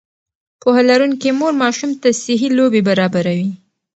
پوهه 0.61 0.81
لرونکې 0.89 1.29
مور 1.39 1.53
ماشوم 1.61 1.91
ته 2.01 2.07
صحي 2.23 2.49
لوبې 2.57 2.81
برابروي. 2.89 3.49